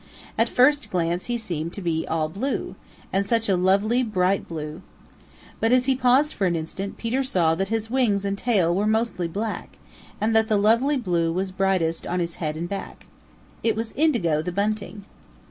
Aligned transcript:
At 0.35 0.49
first 0.49 0.89
glance 0.89 1.25
he 1.25 1.37
seemed 1.37 1.73
to 1.73 1.81
be 1.83 2.07
all 2.07 2.27
blue, 2.27 2.73
and 3.13 3.23
such 3.23 3.47
a 3.47 3.55
lovely 3.55 4.01
bright 4.01 4.47
blue. 4.47 4.81
But 5.59 5.71
as 5.71 5.85
he 5.85 5.93
paused 5.93 6.33
for 6.33 6.47
an 6.47 6.55
instant 6.55 6.97
Peter 6.97 7.23
saw 7.23 7.53
that 7.53 7.69
his 7.69 7.91
wings 7.91 8.25
and 8.25 8.35
tail 8.35 8.73
were 8.73 8.87
mostly 8.87 9.27
black 9.27 9.77
and 10.19 10.35
that 10.35 10.47
the 10.47 10.57
lovely 10.57 10.97
blue 10.97 11.31
was 11.31 11.51
brightest 11.51 12.07
on 12.07 12.19
his 12.19 12.37
head 12.37 12.57
and 12.57 12.67
back. 12.67 13.05
It 13.61 13.75
was 13.75 13.93
Indigo 13.93 14.41
the 14.41 14.51
Bunting. 14.51 15.05